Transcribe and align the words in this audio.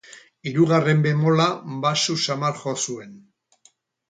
Hirugarren 0.51 1.03
bemola 1.03 1.45
baxu 1.83 2.17
samar 2.25 2.59
jo 2.63 2.75
zuen 2.89 3.15